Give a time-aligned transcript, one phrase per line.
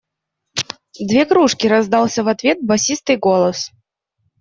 [0.99, 3.69] Две кружки!– раздался в ответ басистый голос.